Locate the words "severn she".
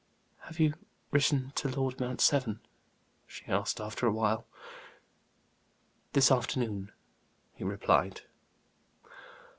2.21-3.45